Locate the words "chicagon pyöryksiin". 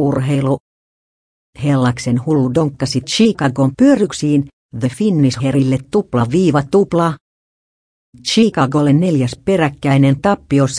3.00-4.44